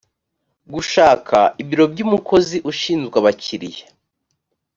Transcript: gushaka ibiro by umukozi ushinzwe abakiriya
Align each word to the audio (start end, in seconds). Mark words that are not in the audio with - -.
gushaka 0.73 1.37
ibiro 1.61 1.85
by 1.93 1.99
umukozi 2.05 2.57
ushinzwe 2.71 3.15
abakiriya 3.21 3.85